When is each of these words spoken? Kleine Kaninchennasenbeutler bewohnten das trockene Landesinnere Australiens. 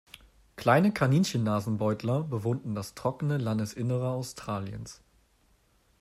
Kleine 0.55 0.91
Kaninchennasenbeutler 0.91 2.23
bewohnten 2.23 2.73
das 2.73 2.95
trockene 2.95 3.37
Landesinnere 3.37 4.09
Australiens. 4.09 5.03